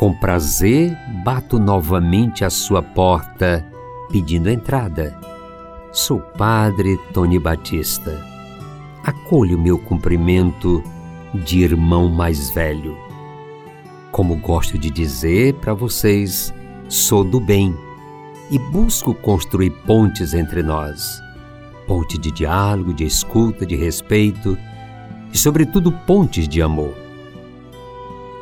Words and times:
com 0.00 0.14
prazer 0.14 0.96
bato 1.22 1.58
novamente 1.58 2.42
à 2.42 2.48
sua 2.48 2.82
porta, 2.82 3.62
pedindo 4.10 4.48
entrada. 4.48 5.14
Sou 5.92 6.18
Padre 6.18 6.96
Tony 7.12 7.38
Batista. 7.38 8.18
Acolho 9.04 9.60
meu 9.60 9.78
cumprimento 9.78 10.82
de 11.34 11.58
irmão 11.58 12.08
mais 12.08 12.48
velho. 12.48 12.96
Como 14.10 14.36
gosto 14.36 14.78
de 14.78 14.90
dizer 14.90 15.52
para 15.56 15.74
vocês, 15.74 16.50
sou 16.88 17.22
do 17.22 17.38
bem 17.38 17.76
e 18.50 18.58
busco 18.58 19.12
construir 19.12 19.68
pontes 19.84 20.32
entre 20.32 20.62
nós. 20.62 21.20
Ponte 21.86 22.16
de 22.16 22.30
diálogo, 22.30 22.94
de 22.94 23.04
escuta, 23.04 23.66
de 23.66 23.76
respeito 23.76 24.56
e, 25.30 25.36
sobretudo, 25.36 25.92
pontes 25.92 26.48
de 26.48 26.62
amor. 26.62 26.99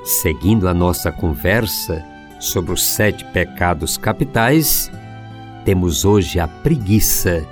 Seguindo 0.08 0.66
a 0.66 0.72
nossa 0.72 1.12
conversa 1.12 2.02
sobre 2.40 2.72
os 2.72 2.82
sete 2.82 3.26
pecados 3.26 3.98
capitais, 3.98 4.90
temos 5.66 6.02
hoje 6.02 6.40
a 6.40 6.48
preguiça 6.48 7.46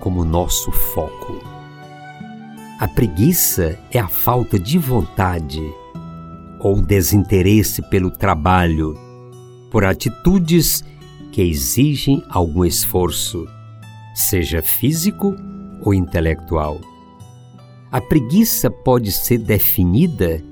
como 0.00 0.24
nosso 0.24 0.72
foco. 0.72 1.40
A 2.80 2.88
preguiça 2.88 3.78
é 3.92 4.00
a 4.00 4.08
falta 4.08 4.58
de 4.58 4.76
vontade 4.76 5.62
ou 6.58 6.82
desinteresse 6.82 7.80
pelo 7.88 8.10
trabalho, 8.10 8.98
por 9.70 9.84
atitudes 9.84 10.82
que 11.30 11.40
exigem 11.40 12.24
algum 12.28 12.64
esforço, 12.64 13.46
seja 14.16 14.60
físico 14.60 15.36
ou 15.80 15.94
intelectual. 15.94 16.80
A 17.92 18.00
preguiça 18.00 18.68
pode 18.68 19.12
ser 19.12 19.38
definida 19.38 20.42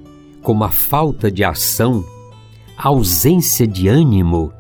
como 0.49 0.65
a 0.65 0.71
falta 0.71 1.31
de 1.31 1.45
ação, 1.45 2.03
a 2.75 2.89
ausência 2.89 3.67
de 3.67 3.87
ânimo 3.87 4.51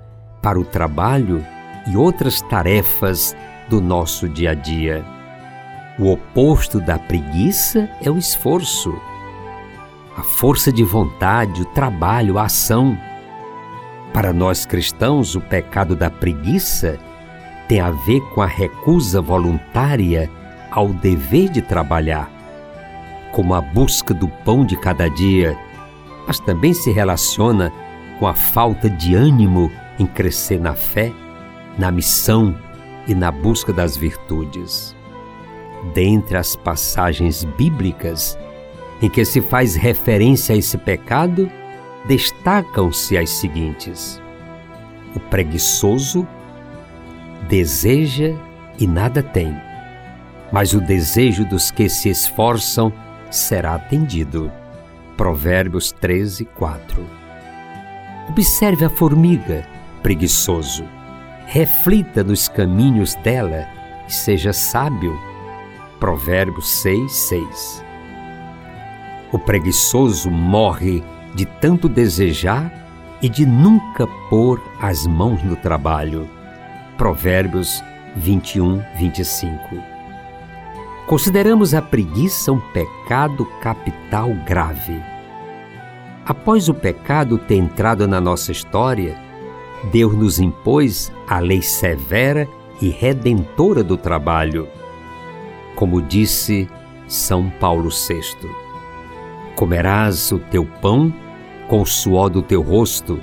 para 0.42 0.60
o 0.60 0.62
trabalho 0.62 1.42
e 1.90 1.96
outras 1.96 2.42
tarefas 2.42 3.34
do 3.70 3.80
nosso 3.80 4.28
dia 4.28 4.50
a 4.50 4.54
dia. 4.54 5.02
O 5.98 6.12
oposto 6.12 6.78
da 6.78 6.98
preguiça 6.98 7.88
é 8.02 8.10
o 8.10 8.18
esforço. 8.18 8.94
A 10.14 10.22
força 10.22 10.70
de 10.70 10.84
vontade, 10.84 11.62
o 11.62 11.64
trabalho, 11.64 12.36
a 12.36 12.42
ação. 12.42 12.94
Para 14.12 14.30
nós 14.30 14.66
cristãos, 14.66 15.34
o 15.34 15.40
pecado 15.40 15.96
da 15.96 16.10
preguiça 16.10 16.98
tem 17.66 17.80
a 17.80 17.92
ver 17.92 18.20
com 18.34 18.42
a 18.42 18.46
recusa 18.46 19.22
voluntária 19.22 20.30
ao 20.70 20.88
dever 20.88 21.48
de 21.48 21.62
trabalhar, 21.62 22.30
como 23.32 23.54
a 23.54 23.62
busca 23.62 24.12
do 24.12 24.28
pão 24.28 24.66
de 24.66 24.76
cada 24.76 25.08
dia 25.08 25.58
mas 26.28 26.38
também 26.38 26.74
se 26.74 26.92
relaciona 26.92 27.72
com 28.18 28.26
a 28.26 28.34
falta 28.34 28.90
de 28.90 29.14
ânimo 29.14 29.72
em 29.98 30.06
crescer 30.06 30.60
na 30.60 30.74
fé, 30.74 31.10
na 31.78 31.90
missão 31.90 32.54
e 33.06 33.14
na 33.14 33.32
busca 33.32 33.72
das 33.72 33.96
virtudes. 33.96 34.94
Dentre 35.94 36.36
as 36.36 36.54
passagens 36.54 37.44
bíblicas 37.44 38.38
em 39.00 39.08
que 39.08 39.24
se 39.24 39.40
faz 39.40 39.74
referência 39.74 40.54
a 40.54 40.58
esse 40.58 40.76
pecado, 40.76 41.50
destacam-se 42.06 43.16
as 43.16 43.30
seguintes: 43.30 44.20
o 45.16 45.20
preguiçoso 45.20 46.28
deseja 47.48 48.34
e 48.78 48.86
nada 48.86 49.22
tem, 49.22 49.56
mas 50.52 50.74
o 50.74 50.80
desejo 50.80 51.46
dos 51.46 51.70
que 51.70 51.88
se 51.88 52.10
esforçam 52.10 52.92
será 53.30 53.76
atendido. 53.76 54.52
Provérbios 55.18 55.90
13, 55.90 56.44
4. 56.44 57.04
Observe 58.28 58.84
a 58.84 58.88
formiga, 58.88 59.66
preguiçoso. 60.00 60.84
Reflita 61.44 62.22
nos 62.22 62.46
caminhos 62.46 63.16
dela 63.16 63.66
e 64.06 64.12
seja 64.12 64.52
sábio. 64.52 65.18
Provérbios 65.98 66.68
6, 66.82 67.12
6. 67.12 67.84
O 69.32 69.40
preguiçoso 69.40 70.30
morre 70.30 71.02
de 71.34 71.44
tanto 71.44 71.88
desejar 71.88 72.72
e 73.20 73.28
de 73.28 73.44
nunca 73.44 74.06
pôr 74.30 74.62
as 74.80 75.04
mãos 75.04 75.42
no 75.42 75.56
trabalho. 75.56 76.30
Provérbios 76.96 77.82
21, 78.14 78.80
25. 78.96 79.87
Consideramos 81.08 81.72
a 81.72 81.80
preguiça 81.80 82.52
um 82.52 82.60
pecado 82.60 83.46
capital 83.62 84.28
grave. 84.46 85.02
Após 86.26 86.68
o 86.68 86.74
pecado 86.74 87.38
ter 87.38 87.54
entrado 87.54 88.06
na 88.06 88.20
nossa 88.20 88.52
história, 88.52 89.18
Deus 89.90 90.14
nos 90.14 90.38
impôs 90.38 91.10
a 91.26 91.38
lei 91.38 91.62
severa 91.62 92.46
e 92.78 92.90
redentora 92.90 93.82
do 93.82 93.96
trabalho. 93.96 94.68
Como 95.74 96.02
disse 96.02 96.68
São 97.06 97.48
Paulo 97.58 97.88
VI: 97.88 98.46
Comerás 99.56 100.30
o 100.30 100.38
teu 100.38 100.66
pão 100.82 101.10
com 101.68 101.80
o 101.80 101.86
suor 101.86 102.28
do 102.28 102.42
teu 102.42 102.60
rosto, 102.60 103.18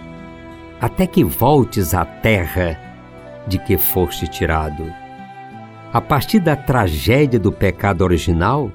até 0.82 1.06
que 1.06 1.24
voltes 1.24 1.94
à 1.94 2.04
terra 2.04 2.80
de 3.48 3.60
que 3.60 3.78
foste 3.78 4.28
tirado. 4.28 5.05
A 5.96 6.02
partir 6.02 6.42
da 6.42 6.58
tragédia 6.58 7.40
do 7.40 7.54
pecado 7.54 8.02
original, 8.02 8.70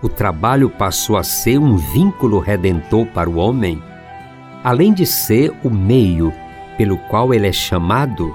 o 0.00 0.08
trabalho 0.08 0.70
passou 0.70 1.18
a 1.18 1.22
ser 1.22 1.58
um 1.58 1.76
vínculo 1.76 2.38
redentor 2.38 3.04
para 3.08 3.28
o 3.28 3.36
homem, 3.36 3.82
além 4.64 4.94
de 4.94 5.04
ser 5.04 5.52
o 5.62 5.68
meio 5.68 6.32
pelo 6.78 6.96
qual 6.96 7.34
ele 7.34 7.46
é 7.46 7.52
chamado 7.52 8.34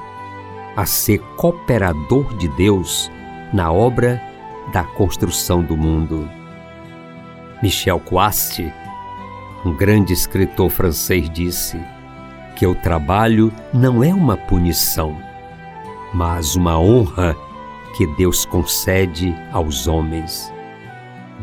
a 0.78 0.86
ser 0.86 1.18
cooperador 1.38 2.38
de 2.38 2.48
Deus 2.50 3.12
na 3.52 3.72
obra 3.72 4.22
da 4.72 4.84
construção 4.84 5.64
do 5.64 5.76
mundo. 5.76 6.30
Michel 7.64 8.00
Quast, 8.00 8.62
um 9.66 9.76
grande 9.76 10.14
escritor 10.14 10.70
francês, 10.70 11.28
disse 11.32 11.82
que 12.56 12.68
o 12.68 12.76
trabalho 12.76 13.52
não 13.74 14.04
é 14.04 14.14
uma 14.14 14.38
punição, 14.38 15.18
mas 16.14 16.56
uma 16.56 16.80
honra 16.80 17.36
que 18.00 18.08
Deus 18.08 18.46
concede 18.46 19.36
aos 19.52 19.86
homens. 19.86 20.54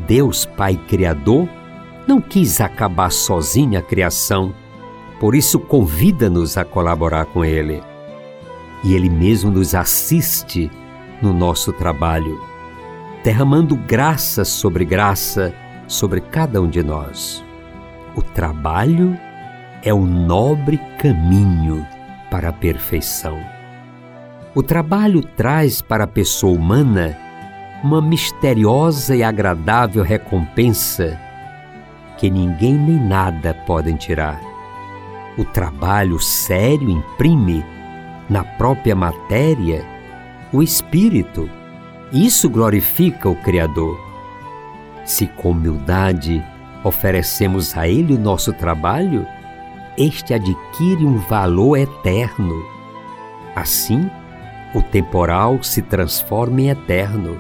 Deus, 0.07 0.47
Pai 0.47 0.75
Criador, 0.89 1.47
não 2.09 2.19
quis 2.19 2.63
acabar 2.63 3.13
sozinho 3.13 3.79
a 3.79 3.83
criação, 3.83 4.55
por 5.21 5.35
isso 5.35 5.59
convida-nos 5.61 6.57
a 6.57 6.65
colaborar 6.65 7.27
com 7.27 7.45
Ele. 7.45 7.83
E 8.83 8.95
Ele 8.95 9.11
mesmo 9.11 9.51
nos 9.51 9.75
assiste 9.75 10.71
no 11.21 11.31
nosso 11.31 11.75
trabalho, 11.75 12.41
derramando 13.23 13.77
graça 13.77 14.43
sobre 14.43 14.87
graça 14.87 15.55
sobre 15.87 16.23
cada 16.23 16.63
um 16.63 16.71
de 16.71 16.83
nós. 16.83 17.45
O 18.15 18.23
trabalho 18.23 19.15
é 19.83 19.93
o 19.93 20.07
nobre 20.07 20.81
caminho 20.99 21.87
para 22.31 22.49
a 22.49 22.53
perfeição. 22.53 23.56
O 24.57 24.63
trabalho 24.63 25.23
traz 25.23 25.83
para 25.83 26.05
a 26.05 26.07
pessoa 26.07 26.57
humana 26.57 27.15
uma 27.85 28.01
misteriosa 28.01 29.15
e 29.15 29.23
agradável 29.23 30.03
recompensa 30.03 31.21
que 32.17 32.31
ninguém 32.31 32.73
nem 32.73 32.99
nada 32.99 33.53
podem 33.67 33.97
tirar. 33.97 34.41
O 35.37 35.45
trabalho 35.45 36.19
sério 36.19 36.89
imprime 36.89 37.63
na 38.31 38.43
própria 38.43 38.97
matéria 38.97 39.85
o 40.51 40.63
espírito. 40.63 41.51
Isso 42.11 42.49
glorifica 42.49 43.29
o 43.29 43.37
Criador. 43.37 44.01
Se 45.05 45.27
com 45.27 45.51
humildade 45.51 46.43
oferecemos 46.83 47.77
a 47.77 47.87
Ele 47.87 48.15
o 48.15 48.19
nosso 48.19 48.55
trabalho, 48.55 49.27
este 49.99 50.33
adquire 50.33 51.05
um 51.05 51.19
valor 51.19 51.77
eterno. 51.77 52.65
Assim, 53.55 54.11
o 54.75 54.83
temporal 54.83 55.63
se 55.63 55.83
transforma 55.83 56.61
em 56.61 56.69
eterno. 56.71 57.39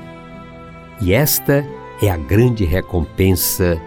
E 1.01 1.13
esta 1.13 1.67
é 2.03 2.11
a 2.11 2.17
grande 2.17 2.65
recompensa 2.65 3.81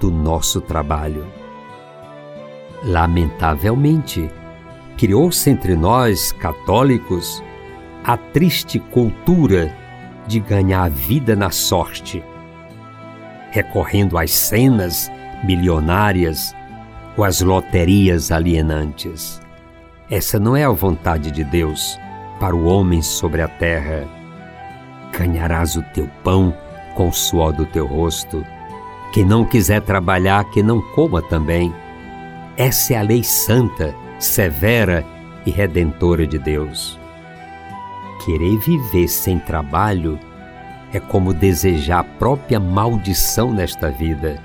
do 0.00 0.10
nosso 0.10 0.60
trabalho. 0.60 1.26
Lamentavelmente, 2.82 4.30
criou-se 4.96 5.48
entre 5.50 5.74
nós, 5.74 6.32
católicos, 6.32 7.42
a 8.04 8.16
triste 8.16 8.78
cultura 8.78 9.74
de 10.26 10.40
ganhar 10.40 10.84
a 10.84 10.88
vida 10.88 11.34
na 11.34 11.50
sorte, 11.50 12.22
recorrendo 13.50 14.18
às 14.18 14.30
cenas 14.30 15.10
milionárias 15.44 16.54
ou 17.16 17.24
às 17.24 17.40
loterias 17.40 18.30
alienantes. 18.30 19.40
Essa 20.10 20.38
não 20.38 20.54
é 20.56 20.64
a 20.64 20.70
vontade 20.70 21.30
de 21.30 21.44
Deus 21.44 21.98
para 22.38 22.54
o 22.54 22.64
homem 22.64 23.02
sobre 23.02 23.42
a 23.42 23.48
terra. 23.48 24.06
Ganharás 25.12 25.76
o 25.76 25.82
teu 25.94 26.08
pão 26.22 26.54
com 26.94 27.08
o 27.08 27.12
suor 27.12 27.52
do 27.52 27.66
teu 27.66 27.86
rosto. 27.86 28.44
Quem 29.12 29.24
não 29.24 29.44
quiser 29.44 29.80
trabalhar, 29.80 30.44
que 30.50 30.62
não 30.62 30.80
coma 30.94 31.22
também. 31.22 31.72
Essa 32.56 32.94
é 32.94 32.96
a 32.98 33.02
lei 33.02 33.22
santa, 33.22 33.94
severa 34.18 35.04
e 35.46 35.50
redentora 35.50 36.26
de 36.26 36.38
Deus. 36.38 36.98
Querer 38.24 38.58
viver 38.58 39.08
sem 39.08 39.38
trabalho 39.38 40.18
é 40.92 41.00
como 41.00 41.34
desejar 41.34 42.00
a 42.00 42.04
própria 42.04 42.58
maldição 42.58 43.52
nesta 43.52 43.90
vida. 43.90 44.40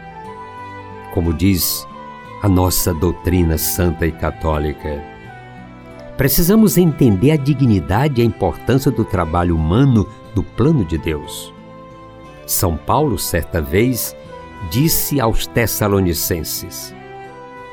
Como 1.13 1.33
diz 1.33 1.87
a 2.41 2.49
nossa 2.49 2.93
doutrina 2.93 3.57
santa 3.57 4.05
e 4.05 4.11
católica. 4.11 5.18
Precisamos 6.19 6.77
entender 6.77 7.31
a 7.31 7.37
dignidade 7.37 8.19
e 8.19 8.21
a 8.21 8.27
importância 8.27 8.91
do 8.91 9.05
trabalho 9.05 9.55
humano 9.55 10.05
no 10.35 10.43
plano 10.43 10.83
de 10.83 10.97
Deus. 10.97 11.53
São 12.45 12.75
Paulo, 12.75 13.17
certa 13.17 13.61
vez, 13.61 14.13
disse 14.69 15.21
aos 15.21 15.47
Tessalonicenses: 15.47 16.93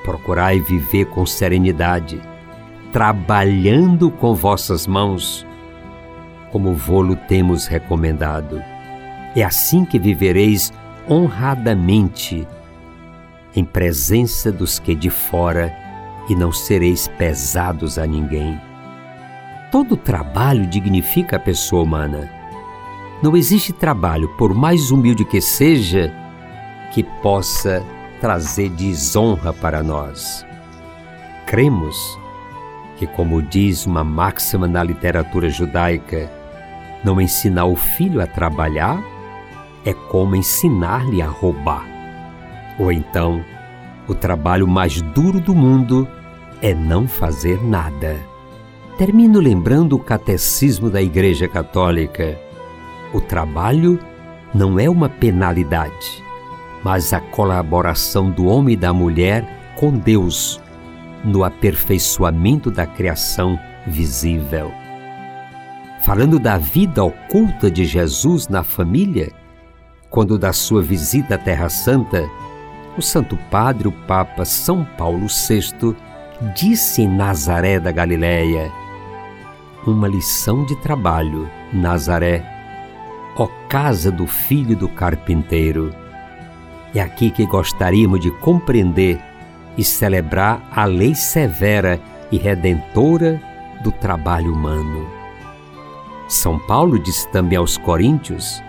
Procurai 0.04 0.60
viver 0.60 1.06
com 1.06 1.26
serenidade, 1.26 2.22
trabalhando 2.92 4.12
com 4.12 4.32
vossas 4.32 4.86
mãos, 4.86 5.44
como 6.52 6.72
vô-lo 6.72 7.16
temos 7.16 7.66
recomendado. 7.66 8.62
É 9.34 9.42
assim 9.42 9.84
que 9.84 9.98
vivereis 9.98 10.72
honradamente, 11.10 12.46
em 13.56 13.64
presença 13.64 14.52
dos 14.52 14.78
que 14.78 14.94
de 14.94 15.10
fora, 15.10 15.85
e 16.28 16.34
não 16.34 16.52
sereis 16.52 17.08
pesados 17.08 17.98
a 17.98 18.06
ninguém. 18.06 18.60
Todo 19.70 19.96
trabalho 19.96 20.66
dignifica 20.66 21.36
a 21.36 21.40
pessoa 21.40 21.82
humana. 21.82 22.30
Não 23.22 23.36
existe 23.36 23.72
trabalho, 23.72 24.28
por 24.36 24.54
mais 24.54 24.90
humilde 24.90 25.24
que 25.24 25.40
seja, 25.40 26.12
que 26.92 27.02
possa 27.02 27.82
trazer 28.20 28.70
desonra 28.70 29.52
para 29.52 29.82
nós. 29.82 30.46
Cremos 31.46 32.18
que, 32.96 33.06
como 33.06 33.42
diz 33.42 33.86
uma 33.86 34.02
máxima 34.02 34.66
na 34.66 34.82
literatura 34.82 35.48
judaica, 35.48 36.30
não 37.04 37.20
ensinar 37.20 37.66
o 37.66 37.76
filho 37.76 38.20
a 38.20 38.26
trabalhar 38.26 39.02
é 39.84 39.92
como 39.92 40.34
ensinar-lhe 40.34 41.22
a 41.22 41.28
roubar. 41.28 41.86
Ou 42.78 42.90
então, 42.90 43.44
o 44.08 44.14
trabalho 44.14 44.66
mais 44.66 45.00
duro 45.02 45.40
do 45.40 45.54
mundo 45.54 46.06
é 46.62 46.74
não 46.74 47.06
fazer 47.06 47.62
nada. 47.62 48.16
Termino 48.96 49.40
lembrando 49.40 49.94
o 49.94 49.98
catecismo 49.98 50.88
da 50.88 51.02
Igreja 51.02 51.46
Católica. 51.46 52.38
O 53.12 53.20
trabalho 53.20 53.98
não 54.54 54.78
é 54.78 54.88
uma 54.88 55.08
penalidade, 55.08 56.24
mas 56.82 57.12
a 57.12 57.20
colaboração 57.20 58.30
do 58.30 58.46
homem 58.46 58.74
e 58.74 58.76
da 58.76 58.92
mulher 58.92 59.74
com 59.76 59.90
Deus 59.90 60.60
no 61.22 61.44
aperfeiçoamento 61.44 62.70
da 62.70 62.86
criação 62.86 63.58
visível. 63.86 64.72
Falando 66.02 66.38
da 66.38 66.56
vida 66.56 67.04
oculta 67.04 67.70
de 67.70 67.84
Jesus 67.84 68.48
na 68.48 68.62
família, 68.62 69.32
quando 70.08 70.38
da 70.38 70.52
sua 70.52 70.80
visita 70.80 71.34
à 71.34 71.38
Terra 71.38 71.68
Santa, 71.68 72.24
o 72.96 73.02
Santo 73.02 73.36
Padre, 73.50 73.88
o 73.88 73.92
Papa 73.92 74.44
São 74.44 74.84
Paulo 74.84 75.26
VI, 75.26 75.94
disse 76.54 77.02
em 77.02 77.08
Nazaré 77.08 77.78
da 77.78 77.92
Galiléia: 77.92 78.70
Uma 79.86 80.08
lição 80.08 80.64
de 80.64 80.74
trabalho, 80.76 81.48
Nazaré, 81.72 82.44
ó 83.36 83.46
casa 83.68 84.10
do 84.10 84.26
filho 84.26 84.76
do 84.76 84.88
carpinteiro. 84.88 85.94
É 86.94 87.00
aqui 87.00 87.30
que 87.30 87.44
gostaríamos 87.46 88.20
de 88.20 88.30
compreender 88.30 89.20
e 89.76 89.84
celebrar 89.84 90.66
a 90.74 90.84
lei 90.86 91.14
severa 91.14 92.00
e 92.32 92.38
redentora 92.38 93.40
do 93.82 93.92
trabalho 93.92 94.52
humano. 94.52 95.06
São 96.28 96.58
Paulo 96.58 96.98
disse 96.98 97.28
também 97.28 97.58
aos 97.58 97.76
Coríntios: 97.76 98.62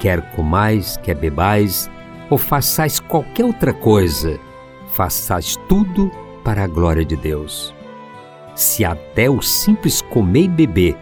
quer 0.00 0.20
comais, 0.32 0.96
quer 1.02 1.14
bebais, 1.14 1.88
ou 2.30 2.38
façais 2.38 3.00
qualquer 3.00 3.44
outra 3.44 3.72
coisa, 3.72 4.38
façais 4.92 5.56
tudo 5.68 6.10
para 6.44 6.64
a 6.64 6.68
glória 6.68 7.04
de 7.04 7.16
Deus. 7.16 7.74
Se 8.54 8.84
até 8.84 9.28
o 9.28 9.42
simples 9.42 10.00
comer 10.00 10.44
e 10.44 10.48
beber 10.48 10.96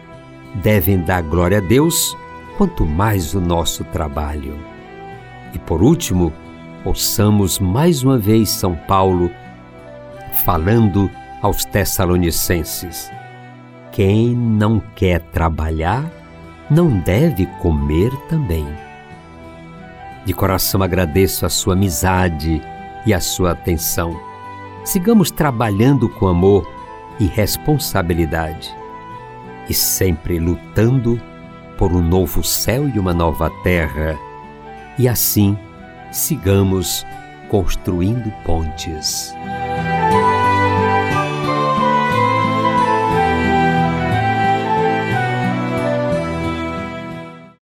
devem 0.55 0.99
dar 0.99 1.23
glória 1.23 1.59
a 1.59 1.61
Deus, 1.61 2.17
quanto 2.57 2.85
mais 2.85 3.35
o 3.35 3.41
nosso 3.41 3.85
trabalho. 3.85 4.57
E 5.55 5.59
por 5.59 5.83
último, 5.83 6.33
ouçamos 6.85 7.59
mais 7.59 8.03
uma 8.03 8.19
vez 8.19 8.49
São 8.49 8.75
Paulo 8.75 9.31
falando 10.45 11.11
aos 11.43 11.65
Tessalonicenses: 11.65 13.11
Quem 13.93 14.35
não 14.35 14.81
quer 14.97 15.21
trabalhar, 15.21 16.05
não 16.71 17.01
deve 17.01 17.47
comer 17.61 18.11
também. 18.29 18.67
De 20.29 20.35
coração 20.35 20.83
agradeço 20.83 21.47
a 21.47 21.49
sua 21.49 21.73
amizade 21.73 22.61
e 23.07 23.15
a 23.15 23.19
sua 23.19 23.53
atenção. 23.53 24.15
Sigamos 24.85 25.31
trabalhando 25.31 26.07
com 26.07 26.27
amor 26.29 26.71
e 27.19 27.25
responsabilidade 27.25 28.71
e 29.71 29.73
sempre 29.73 30.39
lutando 30.39 31.19
por 31.79 31.93
um 31.93 32.03
novo 32.03 32.45
céu 32.45 32.87
e 32.87 32.99
uma 32.99 33.15
nova 33.15 33.49
terra. 33.63 34.19
E 34.99 35.09
assim 35.09 35.57
sigamos 36.13 37.07
construindo 37.49 38.31
pontes. 38.45 39.33